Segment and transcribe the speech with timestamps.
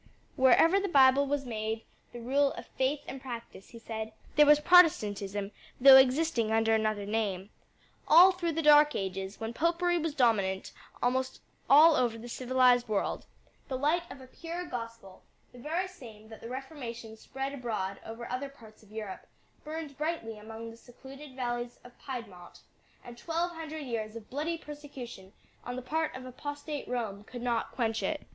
[0.35, 4.59] "Wherever the Bible was made the rule of faith and practice," he said, "there was
[4.59, 7.51] Protestantism though existing under another name.
[8.07, 10.71] All through the dark ages, when Popery was dominant
[11.03, 13.27] almost all over the civilized world,
[13.67, 18.27] the light of a pure gospel the very same that the Reformation spread abroad over
[18.27, 19.27] other parts of Europe
[19.63, 22.61] burned brightly among the secluded valleys of Piedmont;
[23.03, 25.31] and twelve hundred years of bloody persecution
[25.63, 28.25] on the part of apostate Rome could not quench it.